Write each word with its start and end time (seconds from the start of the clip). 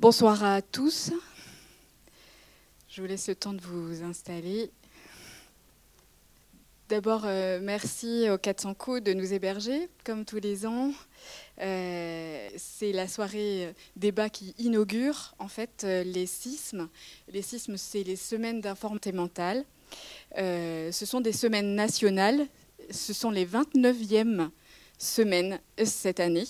Bonsoir 0.00 0.42
à 0.42 0.62
tous. 0.62 1.10
Je 2.88 3.02
vous 3.02 3.06
laisse 3.06 3.28
le 3.28 3.34
temps 3.34 3.52
de 3.52 3.60
vous 3.60 4.02
installer. 4.02 4.70
D'abord, 6.88 7.24
euh, 7.26 7.60
merci 7.62 8.30
aux 8.30 8.38
400 8.38 8.72
coups 8.72 9.02
de 9.02 9.12
nous 9.12 9.34
héberger, 9.34 9.90
comme 10.02 10.24
tous 10.24 10.40
les 10.40 10.64
ans. 10.64 10.90
Euh, 11.60 12.48
c'est 12.56 12.92
la 12.92 13.08
soirée 13.08 13.66
euh, 13.66 13.72
débat 13.94 14.30
qui 14.30 14.54
inaugure 14.56 15.34
en 15.38 15.48
fait 15.48 15.82
les 15.82 16.24
sismes. 16.24 16.88
Les 17.30 17.42
sismes, 17.42 17.76
c'est 17.76 18.02
les 18.02 18.16
semaines 18.16 18.62
d'information 18.62 19.12
mentale. 19.12 19.66
ce 20.34 21.04
sont 21.04 21.20
des 21.20 21.34
semaines 21.34 21.74
nationales. 21.74 22.46
Ce 22.90 23.12
sont 23.12 23.30
les 23.30 23.44
29e 23.44 24.48
semaines 25.00 25.58
cette 25.84 26.20
année. 26.20 26.46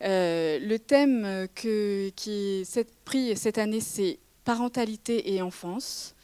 le 0.00 0.76
thème 0.76 1.48
que, 1.54 2.10
qui 2.10 2.60
est 2.60 2.88
pris 3.04 3.36
cette 3.36 3.58
année, 3.58 3.80
c'est 3.80 4.20
parentalité 4.44 5.34
et 5.34 5.42
enfance. 5.42 6.14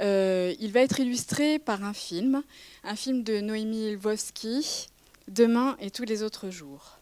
Euh, 0.00 0.54
il 0.60 0.70
va 0.72 0.80
être 0.80 1.00
illustré 1.00 1.58
par 1.58 1.82
un 1.82 1.92
film, 1.92 2.42
un 2.84 2.94
film 2.94 3.24
de 3.24 3.40
Noémie 3.40 3.94
Lvovsky, 3.94 4.86
Demain 5.26 5.76
et 5.80 5.90
tous 5.90 6.04
les 6.04 6.22
autres 6.22 6.50
jours. 6.50 7.00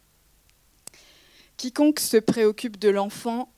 Quiconque 1.57 1.99
se 1.99 2.17
préoccupe 2.17 2.77
de 2.77 2.89
l'enfant 2.89 3.53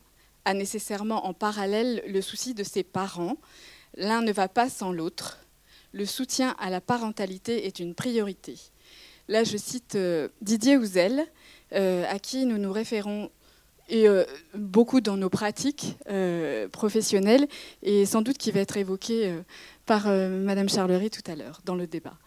a 0.45 0.53
nécessairement 0.53 1.25
en 1.25 1.33
parallèle 1.33 2.03
le 2.07 2.21
souci 2.21 2.53
de 2.53 2.63
ses 2.63 2.83
parents. 2.83 3.37
L'un 3.95 4.21
ne 4.21 4.31
va 4.31 4.47
pas 4.47 4.69
sans 4.69 4.91
l'autre. 4.91 5.39
Le 5.91 6.05
soutien 6.05 6.55
à 6.59 6.69
la 6.69 6.81
parentalité 6.81 7.65
est 7.65 7.79
une 7.79 7.95
priorité. 7.95 8.57
Là, 9.29 9.43
je 9.43 9.57
cite 9.57 9.93
euh, 9.93 10.27
Didier 10.41 10.75
Houzel, 10.75 11.23
euh, 11.73 12.03
à 12.09 12.17
qui 12.17 12.47
nous 12.47 12.57
nous 12.57 12.71
référons 12.71 13.29
euh, 13.91 14.25
beaucoup 14.55 15.01
dans 15.01 15.17
nos 15.17 15.29
pratiques 15.29 15.97
professionnelles, 16.71 17.47
et 17.83 18.07
sans 18.07 18.23
doute 18.23 18.39
qui 18.39 18.49
va 18.49 18.59
être 18.59 18.77
évoqué 18.77 19.35
par 19.85 20.07
Madame 20.07 20.67
Charlery 20.67 21.11
tout 21.11 21.31
à 21.31 21.35
l'heure 21.35 21.61
dans 21.63 21.75
le 21.75 21.85
débat. 21.85 22.17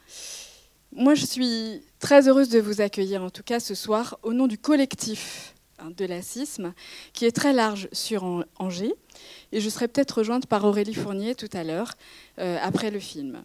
Moi, 0.93 1.15
je 1.15 1.27
suis 1.27 1.83
très 1.99 2.29
heureuse 2.29 2.49
de 2.49 2.61
vous 2.61 2.81
accueillir, 2.81 3.23
en 3.23 3.31
tout 3.31 3.43
cas 3.43 3.59
ce 3.59 3.75
soir, 3.75 4.19
au 4.23 4.33
nom 4.33 4.47
du 4.47 4.59
collectif 4.59 5.55
hein, 5.81 5.91
de 5.97 6.05
l'assisme, 6.05 6.73
qui 7.13 7.25
est 7.25 7.33
très 7.33 7.53
large 7.53 7.89
sur 7.91 8.45
Angers, 8.59 8.95
et 9.51 9.61
je 9.61 9.69
serai 9.69 9.89
peut-être 9.89 10.19
rejointe 10.19 10.47
par 10.47 10.65
Aurélie 10.65 10.95
Fournier 10.95 11.35
tout 11.35 11.51
à 11.53 11.65
l'heure, 11.65 11.95
après 12.39 12.93
le 12.93 13.01
film. 13.01 13.43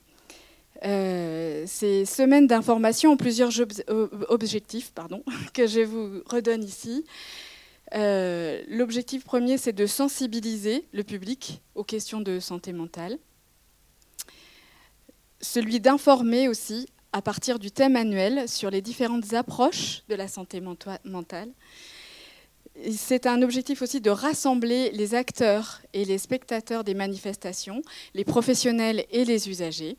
Ces 0.82 2.06
semaines 2.06 2.48
d'information 2.48 3.12
ont 3.12 3.18
plusieurs 3.18 3.52
objectifs 4.30 4.92
pardon, 4.94 5.24
que 5.54 5.68
je 5.68 5.82
vous 5.82 6.22
redonne 6.26 6.64
ici. 6.64 7.04
Euh, 7.94 8.62
l'objectif 8.68 9.24
premier, 9.24 9.58
c'est 9.58 9.74
de 9.74 9.86
sensibiliser 9.86 10.86
le 10.92 11.04
public 11.04 11.62
aux 11.76 11.84
questions 11.84 12.22
de 12.22 12.40
santé 12.40 12.74
mentale. 12.74 13.18
Celui 15.40 15.80
d'informer 15.80 16.50
aussi 16.50 16.88
à 17.14 17.22
partir 17.22 17.60
du 17.60 17.72
thème 17.72 17.96
annuel 17.96 18.50
sur 18.50 18.70
les 18.70 18.82
différentes 18.82 19.34
approches 19.34 20.04
de 20.10 20.16
la 20.16 20.28
santé 20.28 20.62
mentale. 20.62 21.50
C'est 22.92 23.26
un 23.26 23.42
objectif 23.42 23.82
aussi 23.82 24.02
de 24.02 24.10
rassembler 24.10 24.92
les 24.92 25.16
acteurs 25.16 25.82
et 25.94 26.06
les 26.06 26.18
spectateurs 26.18 26.84
des 26.84 26.94
manifestations, 26.94 27.82
les 28.14 28.26
professionnels 28.26 29.06
et 29.12 29.26
les 29.26 29.50
usagers. 29.50 29.98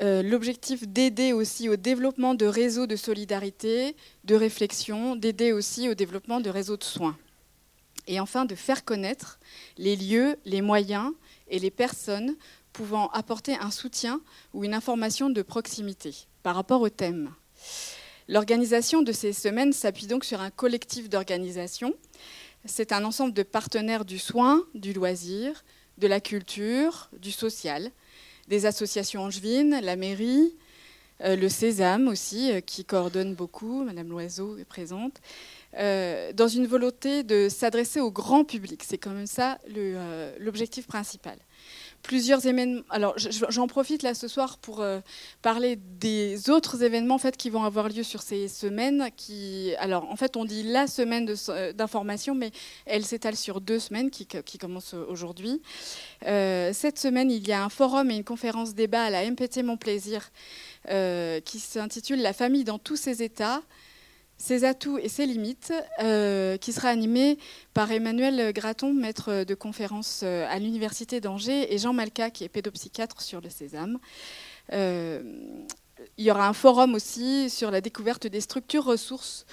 Euh, 0.00 0.22
l'objectif 0.22 0.88
d'aider 0.88 1.32
aussi 1.32 1.68
au 1.68 1.76
développement 1.76 2.34
de 2.34 2.46
réseaux 2.46 2.86
de 2.86 2.96
solidarité, 2.96 3.94
de 4.24 4.34
réflexion, 4.34 5.16
d'aider 5.16 5.52
aussi 5.52 5.88
au 5.88 5.94
développement 5.94 6.40
de 6.40 6.48
réseaux 6.48 6.78
de 6.78 6.84
soins. 6.84 7.16
Et 8.06 8.18
enfin, 8.18 8.46
de 8.46 8.54
faire 8.54 8.84
connaître 8.84 9.38
les 9.76 9.96
lieux, 9.96 10.36
les 10.44 10.62
moyens 10.62 11.12
et 11.48 11.58
les 11.58 11.70
personnes 11.70 12.36
pouvant 12.72 13.08
apporter 13.08 13.54
un 13.56 13.70
soutien 13.70 14.20
ou 14.54 14.64
une 14.64 14.74
information 14.74 15.28
de 15.28 15.42
proximité 15.42 16.14
par 16.42 16.54
rapport 16.54 16.80
au 16.80 16.88
thème. 16.88 17.30
L'organisation 18.28 19.02
de 19.02 19.12
ces 19.12 19.32
semaines 19.32 19.72
s'appuie 19.72 20.06
donc 20.06 20.24
sur 20.24 20.40
un 20.40 20.50
collectif 20.50 21.10
d'organisation. 21.10 21.94
C'est 22.64 22.92
un 22.92 23.04
ensemble 23.04 23.34
de 23.34 23.42
partenaires 23.42 24.04
du 24.04 24.18
soin, 24.18 24.64
du 24.74 24.94
loisir, 24.94 25.64
de 25.98 26.06
la 26.06 26.20
culture, 26.20 27.10
du 27.18 27.30
social, 27.30 27.90
des 28.52 28.66
associations 28.66 29.22
angevines, 29.22 29.80
la 29.82 29.96
mairie, 29.96 30.54
euh, 31.22 31.36
le 31.36 31.48
Sésame 31.48 32.06
aussi, 32.06 32.52
euh, 32.52 32.60
qui 32.60 32.84
coordonne 32.84 33.34
beaucoup, 33.34 33.82
Madame 33.82 34.10
Loiseau 34.10 34.58
est 34.58 34.66
présente, 34.66 35.22
euh, 35.78 36.34
dans 36.34 36.48
une 36.48 36.66
volonté 36.66 37.22
de 37.22 37.48
s'adresser 37.48 37.98
au 37.98 38.10
grand 38.10 38.44
public. 38.44 38.82
C'est 38.86 38.98
quand 38.98 39.12
même 39.12 39.26
ça 39.26 39.58
l'objectif 40.38 40.86
principal 40.86 41.38
plusieurs 42.02 42.44
événements. 42.46 42.82
Alors, 42.90 43.14
j'en 43.16 43.66
profite 43.66 44.02
là 44.02 44.14
ce 44.14 44.28
soir 44.28 44.58
pour 44.58 44.80
euh, 44.80 45.00
parler 45.40 45.76
des 45.76 46.50
autres 46.50 46.82
événements 46.82 47.14
en 47.14 47.18
fait, 47.18 47.36
qui 47.36 47.50
vont 47.50 47.64
avoir 47.64 47.88
lieu 47.88 48.02
sur 48.02 48.22
ces 48.22 48.48
semaines. 48.48 49.08
Qui, 49.16 49.74
alors, 49.78 50.10
en 50.10 50.16
fait, 50.16 50.36
on 50.36 50.44
dit 50.44 50.64
la 50.64 50.86
semaine 50.86 51.32
euh, 51.48 51.72
d'information, 51.72 52.34
mais 52.34 52.50
elle 52.86 53.04
s'étale 53.04 53.36
sur 53.36 53.60
deux 53.60 53.78
semaines 53.78 54.10
qui, 54.10 54.26
commencent 54.58 54.94
aujourd'hui. 54.94 55.62
Euh, 56.26 56.72
cette 56.72 56.98
semaine, 56.98 57.30
il 57.30 57.46
y 57.46 57.52
a 57.52 57.64
un 57.64 57.68
forum 57.68 58.10
et 58.10 58.16
une 58.16 58.24
conférence 58.24 58.74
débat 58.74 59.04
à 59.04 59.10
la 59.10 59.30
MPT 59.30 59.62
Mon 59.62 59.76
Plaisir 59.76 60.30
qui 61.44 61.60
s'intitule 61.60 62.20
La 62.22 62.32
famille 62.32 62.64
dans 62.64 62.78
tous 62.78 62.96
ses 62.96 63.22
états 63.22 63.62
ses 64.42 64.64
atouts 64.64 64.98
et 64.98 65.08
ses 65.08 65.24
limites, 65.24 65.72
euh, 66.02 66.56
qui 66.56 66.72
sera 66.72 66.88
animé 66.88 67.38
par 67.74 67.92
Emmanuel 67.92 68.52
Graton, 68.52 68.92
maître 68.92 69.44
de 69.44 69.54
conférence 69.54 70.22
euh, 70.24 70.44
à 70.50 70.58
l'Université 70.58 71.20
d'Angers, 71.20 71.72
et 71.72 71.78
Jean 71.78 71.92
Malka, 71.92 72.28
qui 72.30 72.42
est 72.42 72.48
pédopsychiatre 72.48 73.22
sur 73.22 73.40
le 73.40 73.48
sésame. 73.48 74.00
Euh, 74.72 75.22
il 76.18 76.24
y 76.24 76.30
aura 76.32 76.48
un 76.48 76.52
forum 76.54 76.96
aussi 76.96 77.50
sur 77.50 77.70
la 77.70 77.80
découverte 77.80 78.26
des 78.26 78.40
structures 78.40 78.84
ressources 78.84 79.46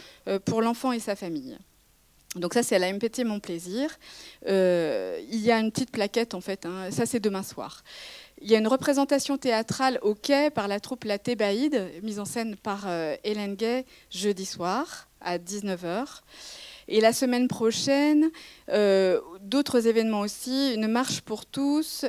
pour 0.45 0.63
l'enfant 0.63 0.91
et 0.91 0.99
sa 0.99 1.16
famille. 1.16 1.55
Donc 2.35 2.55
ça, 2.55 2.63
c'est 2.63 2.75
à 2.75 2.79
la 2.79 2.91
MPT 2.91 3.23
Mon 3.23 3.39
Plaisir. 3.39 3.99
il 4.47 5.39
y 5.39 5.51
a 5.51 5.59
une 5.59 5.72
petite 5.72 5.91
plaquette, 5.91 6.33
en 6.33 6.41
fait. 6.41 6.66
Hein. 6.66 6.89
ça, 6.89 7.05
c'est 7.05 7.19
demain 7.19 7.44
soir. 7.44 7.83
Il 8.41 8.50
y 8.50 8.55
a 8.55 8.59
une 8.59 8.67
représentation 8.67 9.38
théâtrale 9.38 10.00
au 10.01 10.16
quai 10.16 10.50
par 10.50 10.69
la 10.69 10.79
troupe 10.79 11.03
La 11.03 11.19
Thébaïde, 11.19 11.91
mise 12.03 12.19
en 12.19 12.25
scène 12.25 12.55
par 12.55 12.85
euh, 12.88 13.17
Hélène 13.25 13.55
Gay 13.55 13.85
jeudi 14.09 14.45
soir 14.45 15.09
à 15.19 15.38
19h. 15.38 16.22
Et 16.91 17.01
la 17.01 17.13
semaine 17.13 17.47
prochaine, 17.47 18.31
euh, 18.69 19.22
d'autres 19.41 19.85
événements 19.85 20.22
aussi, 20.22 20.73
une 20.73 20.88
marche 20.88 21.22
pour 21.22 21.45
tous, 21.45 22.03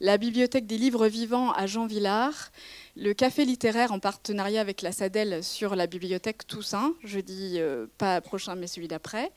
la 0.00 0.18
bibliothèque 0.18 0.66
des 0.66 0.76
livres 0.76 1.06
vivants 1.06 1.50
à 1.52 1.66
Jean 1.66 1.86
Villard, 1.86 2.52
le 2.94 3.14
café 3.14 3.46
littéraire 3.46 3.92
en 3.92 3.98
partenariat 3.98 4.60
avec 4.60 4.82
la 4.82 4.92
SADEL 4.92 5.42
sur 5.42 5.76
la 5.76 5.86
bibliothèque 5.86 6.46
Toussaint, 6.46 6.94
jeudi 7.04 7.54
euh, 7.56 7.86
pas 7.96 8.20
prochain 8.20 8.54
mais 8.54 8.66
celui 8.66 8.86
d'après. 8.86 9.32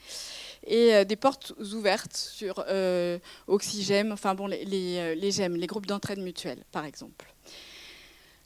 Et 0.67 0.93
euh, 0.93 1.05
des 1.05 1.15
portes 1.15 1.53
ouvertes 1.73 2.17
sur 2.17 2.65
euh, 2.67 3.17
Oxygène, 3.47 4.11
enfin 4.11 4.35
bon, 4.35 4.47
les, 4.47 4.65
les, 4.65 5.15
les 5.15 5.31
GEM, 5.31 5.55
les 5.55 5.67
groupes 5.67 5.85
d'entraide 5.85 6.19
mutuelle, 6.19 6.65
par 6.73 6.83
exemple. 6.83 7.33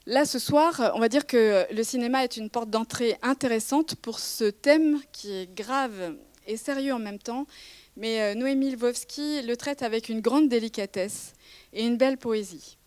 Là, 0.05 0.25
ce 0.25 0.37
soir, 0.37 0.91
on 0.95 0.99
va 0.99 1.07
dire 1.07 1.25
que 1.25 1.65
le 1.73 1.83
cinéma 1.83 2.25
est 2.25 2.35
une 2.35 2.49
porte 2.49 2.69
d'entrée 2.69 3.17
intéressante 3.21 3.95
pour 3.95 4.19
ce 4.19 4.49
thème 4.49 4.99
qui 5.13 5.31
est 5.31 5.55
grave 5.55 6.17
et 6.45 6.57
sérieux 6.57 6.93
en 6.93 6.99
même 6.99 7.19
temps, 7.19 7.47
mais 7.95 8.35
Noémie 8.35 8.71
Lvovsky 8.71 9.41
le 9.43 9.55
traite 9.55 9.81
avec 9.81 10.09
une 10.09 10.19
grande 10.19 10.49
délicatesse 10.49 11.31
et 11.71 11.85
une 11.85 11.95
belle 11.95 12.17
poésie. 12.17 12.77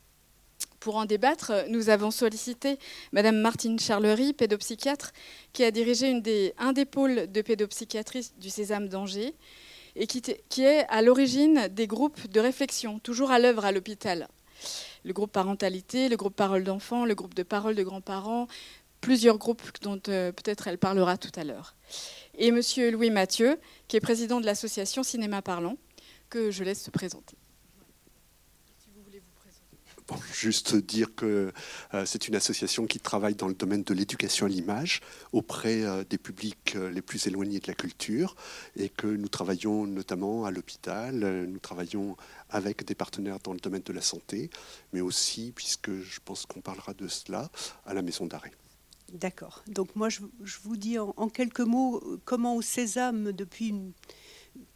Pour 0.78 0.96
en 0.96 1.06
débattre, 1.06 1.52
nous 1.70 1.88
avons 1.88 2.10
sollicité 2.10 2.78
Madame 3.12 3.38
Martine 3.38 3.78
Charlery, 3.78 4.34
pédopsychiatre, 4.34 5.12
qui 5.54 5.64
a 5.64 5.70
dirigé 5.70 6.22
un 6.58 6.72
des 6.74 6.84
pôles 6.84 7.32
de 7.32 7.40
pédopsychiatrie 7.40 8.30
du 8.38 8.50
Sésame 8.50 8.88
d'Angers 8.88 9.34
et 9.96 10.06
qui, 10.06 10.62
est 10.62 10.86
à 10.90 11.00
l'origine 11.00 11.68
des 11.68 11.86
groupes 11.86 12.28
de 12.28 12.40
réflexion, 12.40 12.98
toujours 12.98 13.30
à 13.30 13.38
l'œuvre 13.38 13.64
à 13.64 13.72
l'hôpital. 13.72 14.28
Le 15.04 15.12
groupe 15.12 15.32
parentalité, 15.32 16.08
le 16.08 16.16
groupe 16.16 16.34
parole 16.34 16.64
d'enfants, 16.64 17.04
le 17.04 17.14
groupe 17.14 17.34
de 17.34 17.42
parole 17.42 17.74
de 17.74 17.82
grands-parents, 17.82 18.48
plusieurs 19.00 19.38
groupes 19.38 19.62
dont 19.82 20.00
euh, 20.08 20.32
peut-être 20.32 20.66
elle 20.68 20.78
parlera 20.78 21.16
tout 21.16 21.32
à 21.36 21.44
l'heure. 21.44 21.74
Et 22.38 22.50
Monsieur 22.50 22.90
Louis 22.90 23.10
Mathieu, 23.10 23.58
qui 23.88 23.96
est 23.96 24.00
président 24.00 24.40
de 24.40 24.46
l'association 24.46 25.02
Cinéma 25.02 25.42
Parlant, 25.42 25.76
que 26.28 26.50
je 26.50 26.64
laisse 26.64 26.82
se 26.82 26.90
présenter 26.90 27.36
juste 30.32 30.76
dire 30.76 31.14
que 31.14 31.52
euh, 31.94 32.06
c'est 32.06 32.28
une 32.28 32.34
association 32.34 32.86
qui 32.86 33.00
travaille 33.00 33.34
dans 33.34 33.48
le 33.48 33.54
domaine 33.54 33.82
de 33.82 33.94
l'éducation 33.94 34.46
à 34.46 34.48
l'image 34.48 35.00
auprès 35.32 35.82
euh, 35.82 36.04
des 36.08 36.18
publics 36.18 36.74
euh, 36.76 36.90
les 36.90 37.02
plus 37.02 37.26
éloignés 37.26 37.60
de 37.60 37.66
la 37.66 37.74
culture 37.74 38.36
et 38.76 38.88
que 38.88 39.06
nous 39.06 39.28
travaillons 39.28 39.86
notamment 39.86 40.44
à 40.44 40.50
l'hôpital, 40.50 41.46
nous 41.46 41.58
travaillons 41.58 42.16
avec 42.50 42.84
des 42.84 42.94
partenaires 42.94 43.38
dans 43.42 43.52
le 43.52 43.58
domaine 43.58 43.82
de 43.82 43.92
la 43.92 44.00
santé, 44.00 44.50
mais 44.92 45.00
aussi, 45.00 45.52
puisque 45.54 45.90
je 45.90 46.20
pense 46.24 46.46
qu'on 46.46 46.60
parlera 46.60 46.94
de 46.94 47.08
cela, 47.08 47.50
à 47.84 47.94
la 47.94 48.02
maison 48.02 48.26
d'arrêt. 48.26 48.52
D'accord. 49.12 49.62
Donc 49.66 49.94
moi, 49.96 50.08
je, 50.08 50.20
vous 50.62 50.76
dis 50.76 50.98
en, 50.98 51.28
quelques 51.28 51.60
mots 51.60 52.02
comment 52.24 52.56
au 52.56 52.62
Sésame, 52.62 53.32
depuis 53.32 53.68
une 53.68 53.92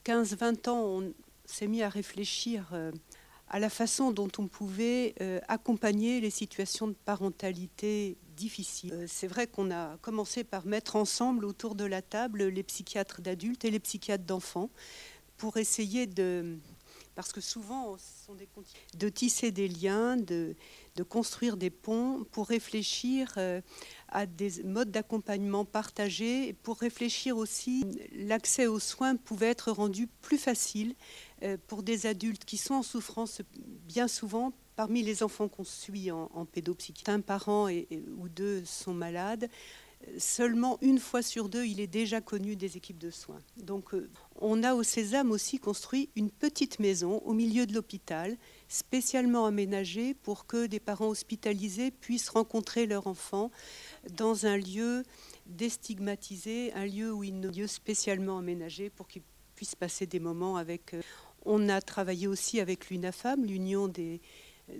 15-20 0.04 0.68
ans, 0.68 0.84
on 0.84 1.12
s'est 1.44 1.66
mis 1.66 1.82
à 1.82 1.88
réfléchir 1.88 2.72
à 3.50 3.58
la 3.58 3.68
façon 3.68 4.12
dont 4.12 4.30
on 4.38 4.46
pouvait 4.46 5.14
euh, 5.20 5.40
accompagner 5.48 6.20
les 6.20 6.30
situations 6.30 6.86
de 6.86 6.94
parentalité 7.04 8.16
difficiles. 8.36 8.92
Euh, 8.92 9.04
c'est 9.08 9.26
vrai 9.26 9.48
qu'on 9.48 9.72
a 9.72 9.96
commencé 9.98 10.44
par 10.44 10.64
mettre 10.66 10.94
ensemble 10.94 11.44
autour 11.44 11.74
de 11.74 11.84
la 11.84 12.00
table 12.00 12.44
les 12.44 12.62
psychiatres 12.62 13.20
d'adultes 13.20 13.64
et 13.64 13.70
les 13.70 13.80
psychiatres 13.80 14.24
d'enfants 14.24 14.70
pour 15.36 15.56
essayer 15.56 16.06
de 16.06 16.58
parce 17.20 17.34
que 17.34 17.42
souvent, 17.42 17.98
ce 17.98 18.24
sont 18.24 18.34
des 18.34 18.48
de 18.96 19.08
tisser 19.10 19.50
des 19.50 19.68
liens, 19.68 20.16
de, 20.16 20.56
de, 20.96 21.02
construire 21.02 21.58
des 21.58 21.68
ponts 21.68 22.24
pour 22.32 22.46
réfléchir 22.46 23.34
euh, 23.36 23.60
à 24.08 24.24
des 24.24 24.62
modes 24.62 24.90
d'accompagnement 24.90 25.66
partagés, 25.66 26.54
pour 26.62 26.78
réfléchir 26.78 27.36
aussi, 27.36 27.84
l'accès 28.14 28.66
aux 28.66 28.78
soins 28.78 29.16
pouvait 29.16 29.48
être 29.50 29.70
rendu 29.70 30.06
plus 30.06 30.38
facile 30.38 30.94
euh, 31.42 31.58
pour 31.66 31.82
des 31.82 32.06
adultes 32.06 32.46
qui 32.46 32.56
sont 32.56 32.72
en 32.72 32.82
souffrance 32.82 33.42
bien 33.86 34.08
souvent 34.08 34.54
parmi 34.74 35.02
les 35.02 35.22
enfants 35.22 35.48
qu'on 35.48 35.64
suit 35.64 36.10
en, 36.10 36.46
pédopsychiatrie. 36.46 37.12
Un 37.12 37.20
parent 37.20 37.68
ou 37.68 38.30
deux 38.30 38.64
sont 38.64 38.94
malades 38.94 39.50
seulement 40.18 40.78
une 40.80 40.98
fois 40.98 41.22
sur 41.22 41.48
deux, 41.48 41.66
il 41.66 41.80
est 41.80 41.86
déjà 41.86 42.20
connu 42.20 42.56
des 42.56 42.76
équipes 42.76 42.98
de 42.98 43.10
soins. 43.10 43.40
Donc 43.58 43.94
euh, 43.94 44.08
on 44.36 44.62
a 44.62 44.74
au 44.74 44.82
Sésame 44.82 45.30
aussi 45.30 45.58
construit 45.58 46.10
une 46.16 46.30
petite 46.30 46.78
maison 46.78 47.18
au 47.18 47.32
milieu 47.32 47.66
de 47.66 47.74
l'hôpital, 47.74 48.36
spécialement 48.68 49.46
aménagée 49.46 50.14
pour 50.14 50.46
que 50.46 50.66
des 50.66 50.80
parents 50.80 51.08
hospitalisés 51.08 51.90
puissent 51.90 52.30
rencontrer 52.30 52.86
leur 52.86 53.06
enfant 53.06 53.50
dans 54.10 54.46
un 54.46 54.56
lieu 54.56 55.04
déstigmatisé, 55.46 56.72
un 56.74 56.86
lieu 56.86 57.12
où 57.12 57.24
il 57.24 57.40
lieu 57.40 57.66
spécialement 57.66 58.38
aménagé 58.38 58.90
pour 58.90 59.08
qu'ils 59.08 59.22
puissent 59.54 59.74
passer 59.74 60.06
des 60.06 60.20
moments 60.20 60.56
avec. 60.56 60.94
Euh, 60.94 61.02
on 61.46 61.68
a 61.68 61.80
travaillé 61.80 62.26
aussi 62.26 62.60
avec 62.60 62.90
l'UNAFAM, 62.90 63.44
l'Union 63.44 63.88
des 63.88 64.20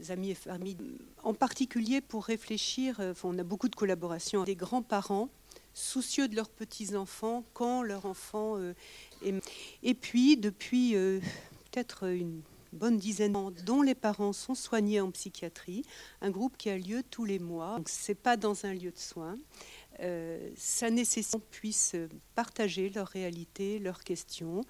amis 0.08 0.30
et 0.30 0.34
familles, 0.34 0.76
en 1.22 1.34
particulier 1.34 2.00
pour 2.00 2.24
réfléchir, 2.24 3.00
euh, 3.00 3.14
on 3.24 3.38
a 3.38 3.44
beaucoup 3.44 3.68
de 3.68 3.76
collaborations, 3.76 4.44
des 4.44 4.56
grands-parents 4.56 5.28
soucieux 5.72 6.28
de 6.28 6.36
leurs 6.36 6.48
petits-enfants 6.48 7.44
quand 7.52 7.82
leur 7.82 8.06
enfant 8.06 8.56
euh, 8.58 8.74
est... 9.22 9.34
Et 9.82 9.94
puis, 9.94 10.36
depuis 10.36 10.96
euh, 10.96 11.20
peut-être 11.70 12.08
une 12.08 12.42
bonne 12.72 12.96
dizaine 12.96 13.32
d'années, 13.32 13.62
dont 13.64 13.82
les 13.82 13.94
parents 13.94 14.32
sont 14.32 14.54
soignés 14.54 15.00
en 15.00 15.10
psychiatrie, 15.10 15.84
un 16.20 16.30
groupe 16.30 16.56
qui 16.56 16.70
a 16.70 16.78
lieu 16.78 17.02
tous 17.08 17.24
les 17.24 17.38
mois. 17.38 17.76
Donc, 17.76 17.88
c'est 17.88 18.14
pas 18.14 18.36
dans 18.36 18.64
un 18.64 18.74
lieu 18.74 18.90
de 18.90 18.98
soins. 18.98 19.38
ça 20.56 20.90
nécessite 20.90 21.32
qu'on 21.32 21.40
puisse 21.40 21.96
partager 22.34 22.90
leur 22.90 23.08
réalité, 23.08 23.78
leurs 23.78 24.04
questions, 24.04 24.62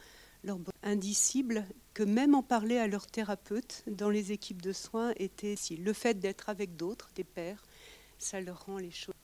leur 0.44 0.58
indicible 0.82 1.66
que 1.94 2.02
même 2.02 2.34
en 2.34 2.42
parler 2.42 2.78
à 2.78 2.87
leur 2.87 3.06
thérapeute 3.06 3.82
dans 3.87 4.10
les 4.10 4.32
équipes 4.32 4.62
de 4.62 4.72
soins 4.72 5.12
était 5.16 5.56
si. 5.56 5.76
Le 5.76 5.92
fait 5.92 6.19
d'être 6.19 6.48
avec 6.48 6.76
d'autres, 6.76 7.10
des 7.14 7.25
pères, 7.25 7.62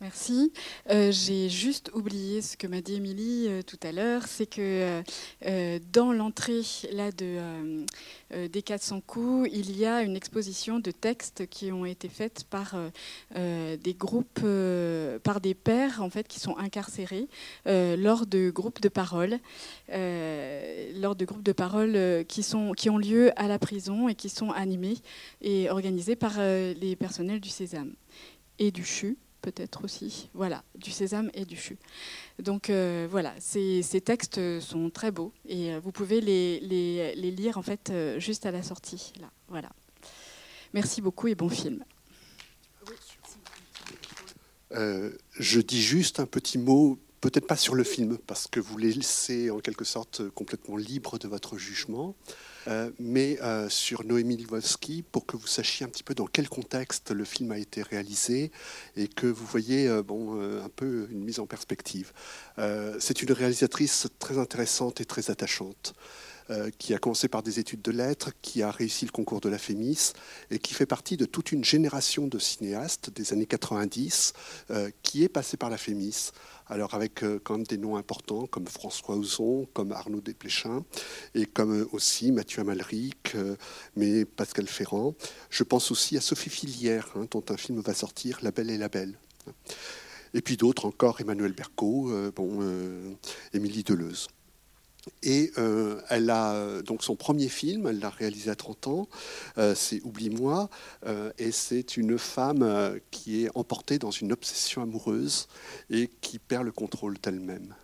Merci. 0.00 0.52
Euh, 0.88 1.12
j'ai 1.12 1.50
juste 1.50 1.90
oublié 1.92 2.40
ce 2.40 2.56
que 2.56 2.66
m'a 2.66 2.80
dit 2.80 2.94
Émilie 2.94 3.46
euh, 3.46 3.60
tout 3.60 3.78
à 3.82 3.92
l'heure, 3.92 4.26
c'est 4.26 4.46
que 4.46 5.02
euh, 5.44 5.78
dans 5.92 6.12
l'entrée 6.12 6.62
là 6.92 7.12
de 7.12 7.84
des 8.48 8.62
400 8.62 9.02
coups, 9.06 9.48
il 9.52 9.76
y 9.76 9.84
a 9.84 10.02
une 10.02 10.16
exposition 10.16 10.78
de 10.78 10.90
textes 10.90 11.46
qui 11.46 11.70
ont 11.70 11.84
été 11.84 12.08
faites 12.08 12.44
par 12.44 12.74
des 13.34 13.94
groupes, 13.94 14.40
par 15.22 15.40
des 15.40 15.54
pères 15.54 16.02
en 16.02 16.10
fait 16.10 16.26
qui 16.26 16.40
sont 16.40 16.56
incarcérés 16.56 17.28
lors 17.66 18.26
de 18.26 18.50
groupes 18.50 18.80
de 18.80 18.88
parole, 18.88 19.38
lors 19.88 21.14
de 21.14 21.24
groupes 21.24 21.44
de 21.44 22.24
qui 22.24 22.90
ont 22.90 22.98
lieu 22.98 23.30
à 23.36 23.46
la 23.46 23.58
prison 23.58 24.08
et 24.08 24.14
qui 24.14 24.28
sont 24.28 24.50
animés 24.50 24.96
et 25.40 25.70
organisés 25.70 26.16
par 26.16 26.38
les 26.38 26.96
personnels 26.98 27.40
du 27.40 27.50
Sésame 27.50 27.92
et 28.58 28.70
du 28.70 28.84
CHU, 28.84 29.16
peut-être 29.42 29.84
aussi. 29.84 30.28
Voilà, 30.34 30.64
du 30.74 30.90
sésame 30.90 31.30
et 31.34 31.44
du 31.44 31.56
CHU. 31.56 31.78
Donc 32.38 32.70
euh, 32.70 33.06
voilà, 33.10 33.34
ces, 33.38 33.82
textes 34.04 34.60
sont 34.60 34.90
très 34.90 35.10
beaux 35.10 35.32
et 35.48 35.72
euh, 35.72 35.80
vous 35.80 35.92
pouvez 35.92 36.20
les, 36.20 37.14
lire 37.14 37.58
en 37.58 37.62
fait 37.62 37.90
euh, 37.90 38.18
juste 38.18 38.46
à 38.46 38.50
la 38.50 38.62
sortie. 38.62 39.12
Là, 39.20 39.30
voilà. 39.48 39.70
Merci 40.74 41.00
beaucoup 41.00 41.28
et 41.28 41.34
bon 41.34 41.48
film. 41.48 41.84
je 44.70 45.60
dis 45.60 45.80
juste 45.80 46.20
un 46.20 46.26
petit 46.26 46.58
mot 46.58 46.98
peut-être 47.20 47.46
pas 47.46 47.56
sur 47.56 47.74
le 47.74 47.82
film, 47.84 48.18
parce 48.26 48.46
que 48.46 48.60
vous 48.60 48.78
les 48.78 48.92
laissez 48.92 49.50
en 49.50 49.58
quelque 49.58 49.84
sorte 49.84 50.28
complètement 50.30 50.76
libre 50.76 51.18
de 51.18 51.26
votre 51.26 51.58
jugement, 51.58 52.14
euh, 52.68 52.90
mais 52.98 53.38
euh, 53.42 53.68
sur 53.68 54.04
Noémie 54.04 54.36
Lvovsky, 54.36 55.02
pour 55.02 55.26
que 55.26 55.36
vous 55.36 55.46
sachiez 55.46 55.86
un 55.86 55.88
petit 55.88 56.02
peu 56.02 56.14
dans 56.14 56.26
quel 56.26 56.48
contexte 56.48 57.10
le 57.10 57.24
film 57.24 57.52
a 57.52 57.58
été 57.58 57.82
réalisé 57.82 58.50
et 58.96 59.08
que 59.08 59.26
vous 59.26 59.46
voyez 59.46 59.88
euh, 59.88 60.02
un 60.64 60.68
peu 60.68 61.08
une 61.10 61.24
mise 61.24 61.38
en 61.40 61.46
perspective. 61.46 62.12
C'est 62.98 63.22
une 63.22 63.32
réalisatrice 63.32 64.08
très 64.18 64.38
intéressante 64.38 65.00
et 65.00 65.04
très 65.04 65.30
attachante. 65.30 65.94
Qui 66.78 66.94
a 66.94 66.98
commencé 66.98 67.28
par 67.28 67.42
des 67.42 67.58
études 67.58 67.82
de 67.82 67.90
lettres, 67.90 68.30
qui 68.40 68.62
a 68.62 68.70
réussi 68.70 69.04
le 69.04 69.10
concours 69.10 69.40
de 69.40 69.48
la 69.48 69.58
FEMIS 69.58 70.12
et 70.50 70.58
qui 70.58 70.74
fait 70.74 70.86
partie 70.86 71.16
de 71.16 71.24
toute 71.24 71.50
une 71.52 71.64
génération 71.64 72.28
de 72.28 72.38
cinéastes 72.38 73.10
des 73.10 73.32
années 73.32 73.46
90 73.46 74.32
qui 75.02 75.24
est 75.24 75.28
passée 75.28 75.56
par 75.56 75.70
la 75.70 75.76
FEMIS 75.76 76.30
alors 76.68 76.94
avec 76.94 77.22
euh, 77.22 77.40
quand 77.42 77.54
même 77.54 77.66
des 77.66 77.78
noms 77.78 77.96
importants 77.96 78.46
comme 78.46 78.66
François 78.66 79.16
Ozon, 79.16 79.66
comme 79.72 79.92
Arnaud 79.92 80.20
Desplechin, 80.20 80.84
et 81.34 81.46
comme 81.46 81.80
euh, 81.80 81.88
aussi 81.92 82.32
Mathieu 82.32 82.60
Amalric, 82.60 83.34
euh, 83.34 83.56
mais 83.94 84.24
Pascal 84.24 84.66
Ferrand. 84.66 85.14
Je 85.50 85.62
pense 85.62 85.90
aussi 85.90 86.16
à 86.16 86.20
Sophie 86.20 86.50
Filière, 86.50 87.08
hein, 87.16 87.26
dont 87.30 87.44
un 87.48 87.56
film 87.56 87.80
va 87.80 87.94
sortir, 87.94 88.38
La 88.42 88.50
Belle 88.50 88.70
et 88.70 88.78
la 88.78 88.88
Belle. 88.88 89.18
Et 90.34 90.42
puis 90.42 90.56
d'autres 90.56 90.86
encore, 90.86 91.20
Emmanuel 91.20 91.52
Berco, 91.52 92.10
bon, 92.34 93.16
Émilie 93.54 93.84
Deleuze. 93.84 94.26
Et 95.22 95.52
euh, 95.58 96.00
elle 96.08 96.30
a 96.30 96.54
euh, 96.54 96.82
donc 96.82 97.02
son 97.02 97.16
premier 97.16 97.48
film, 97.48 97.86
elle 97.86 98.00
l'a 98.00 98.10
réalisé 98.10 98.50
à 98.50 98.56
30 98.56 98.86
ans, 98.88 99.08
euh, 99.58 99.74
c'est 99.74 100.00
Oublie-moi, 100.04 100.68
et 101.38 101.52
c'est 101.52 101.96
une 101.96 102.18
femme 102.18 102.98
qui 103.10 103.44
est 103.44 103.50
emportée 103.54 103.98
dans 103.98 104.10
une 104.10 104.32
obsession 104.32 104.82
amoureuse 104.82 105.48
et 105.90 106.08
qui 106.20 106.38
perd 106.38 106.64
le 106.64 106.72
contrôle 106.72 107.16
d'elle-même. 107.18 107.74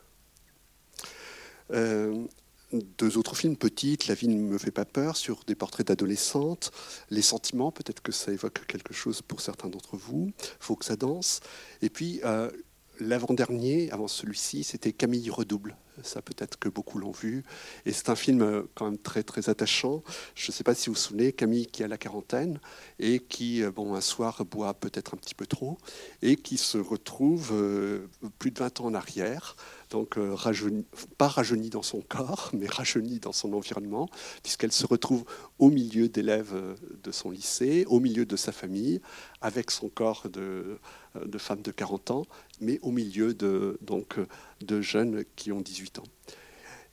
deux 1.71 3.19
autres 3.19 3.37
films, 3.37 3.57
Petite, 3.57 4.07
La 4.07 4.15
vie 4.15 4.29
ne 4.29 4.41
me 4.41 4.59
fait 4.59 4.71
pas 4.71 4.85
peur, 4.85 5.17
sur 5.17 5.45
des 5.45 5.55
portraits 5.55 5.87
d'adolescentes, 5.87 6.73
Les 7.11 7.23
sentiments, 7.23 7.71
peut-être 7.71 8.03
que 8.03 8.13
ça 8.13 8.33
évoque 8.33 8.67
quelque 8.67 8.95
chose 8.95 9.23
pour 9.23 9.41
certains 9.41 9.69
d'entre 9.69 9.97
vous, 9.97 10.33
Faut 10.59 10.77
que 10.77 10.85
ça 10.85 10.97
danse. 10.97 11.41
Et 11.81 11.91
puis, 11.91 12.21
l'avant-dernier, 13.01 13.91
avant 13.93 14.09
celui-ci, 14.09 14.65
c'était 14.65 14.93
Camille 14.93 15.31
Redouble, 15.31 15.77
ça 16.03 16.23
peut-être 16.23 16.59
que 16.59 16.69
beaucoup 16.69 16.99
l'ont 16.99 17.11
vu. 17.11 17.45
Et 17.87 17.93
c'est 17.93 18.09
un 18.09 18.17
film 18.17 18.43
euh, 18.43 18.63
quand 18.75 18.87
même 18.87 18.99
très 18.99 19.23
très 19.23 19.49
attachant. 19.49 20.03
Je 20.35 20.51
ne 20.51 20.53
sais 20.53 20.65
pas 20.65 20.75
si 20.75 20.89
vous 20.89 20.95
vous 20.95 21.01
souvenez, 21.01 21.33
Camille 21.33 21.67
qui 21.67 21.83
a 21.83 21.89
la 21.89 21.99
quarantaine 21.99 22.61
et 22.99 23.21
qui, 23.21 23.63
euh, 23.63 23.71
bon, 23.71 23.95
un 23.95 24.01
soir 24.01 24.45
boit 24.45 24.75
peut-être 24.75 25.15
un 25.15 25.17
petit 25.17 25.35
peu 25.35 25.47
trop 25.47 25.79
et 26.23 26.37
qui 26.37 26.57
se 26.57 26.79
retrouve 26.79 27.51
euh, 27.53 28.09
plus 28.39 28.51
de 28.51 28.59
20 28.59 28.81
ans 28.81 28.87
en 28.87 28.95
arrière 28.95 29.57
donc 29.93 30.17
euh, 30.17 30.35
pas 31.19 31.29
rajeunie 31.29 31.71
dans 31.71 31.83
son 31.83 32.01
corps, 32.01 32.51
mais 32.55 32.67
rajeunie 32.67 33.21
dans 33.21 33.33
son 33.33 33.53
environnement, 33.53 34.09
puisqu'elle 34.43 34.73
se 34.73 34.87
retrouve 34.87 35.25
au 35.59 35.71
milieu 35.71 36.09
d'élèves 36.09 36.55
de 37.03 37.13
son 37.13 37.31
lycée, 37.31 37.85
au 37.87 38.01
milieu 38.01 38.25
de 38.25 38.37
sa 38.37 38.53
famille, 38.53 39.01
avec 39.41 39.71
son 39.71 39.89
corps 39.89 40.29
de, 40.31 40.79
de 41.15 41.39
femme 41.39 41.63
de 41.63 41.71
40 41.71 42.11
ans, 42.11 42.27
mais 42.61 42.79
au 42.83 42.91
milieu 42.91 43.35
de, 43.35 43.79
donc, 43.81 44.17
de 44.61 44.81
jeunes 44.81 45.25
qui 45.37 45.53
ont 45.53 45.61
18 45.61 45.99
ans. 45.99 46.05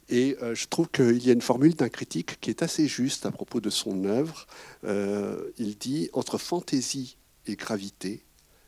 Et 0.09 0.35
je 0.53 0.65
trouve 0.65 0.89
qu'il 0.89 1.23
y 1.23 1.29
a 1.29 1.33
une 1.33 1.41
formule 1.41 1.75
d'un 1.75 1.89
critique 1.89 2.39
qui 2.39 2.49
est 2.49 2.63
assez 2.63 2.87
juste 2.87 3.27
à 3.27 3.31
propos 3.31 3.61
de 3.61 3.69
son 3.69 4.05
œuvre. 4.05 4.47
il 4.83 5.77
dit 5.77 6.09
Entre 6.13 6.39
fantaisie 6.39 7.17
et 7.45 7.55
gravité, 7.55 8.23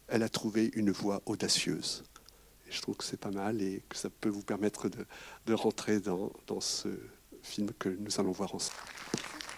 elle 0.07 0.21
a 0.21 0.29
trouvé 0.29 0.69
une 0.75 0.91
voie 0.91 1.23
audacieuse 1.25 2.03
je 2.71 2.81
trouve 2.81 2.95
que 2.95 3.03
c'est 3.03 3.19
pas 3.19 3.31
mal 3.31 3.61
et 3.61 3.83
que 3.87 3.97
ça 3.97 4.09
peut 4.09 4.29
vous 4.29 4.41
permettre 4.41 4.89
de, 4.89 5.53
rentrer 5.53 5.99
dans, 5.99 6.31
dans 6.47 6.61
ce 6.61 6.87
film 7.43 7.69
que 7.77 7.89
nous 7.89 8.19
allons 8.19 8.31
voir 8.31 8.55
ensemble. 8.55 8.79